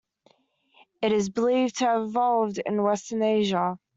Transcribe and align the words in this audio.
It 1.03 1.11
is 1.11 1.29
believed 1.29 1.77
to 1.77 1.85
have 1.85 2.01
evolved 2.01 2.57
in 2.57 2.81
Western 2.81 3.21
Asia. 3.21 3.77